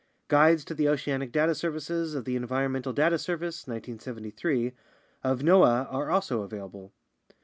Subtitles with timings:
[0.29, 4.71] Guides to the oceanic data services of the Environmental Data Service (1973)
[5.23, 6.91] of noaa are also available.